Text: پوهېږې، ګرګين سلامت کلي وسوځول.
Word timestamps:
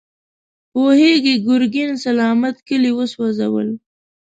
پوهېږې، 0.71 1.33
ګرګين 1.47 1.91
سلامت 2.05 2.55
کلي 2.67 2.91
وسوځول. 2.97 3.69